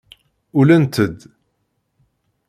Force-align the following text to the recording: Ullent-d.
Ullent-d. 0.59 1.19